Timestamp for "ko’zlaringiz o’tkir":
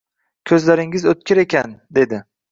0.51-1.41